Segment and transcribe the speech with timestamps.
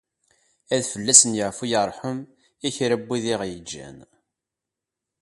[0.75, 2.19] Ad fell-asen yeɛfu yerḥem
[2.67, 3.97] i kra n wid i aɣ-yeǧǧan.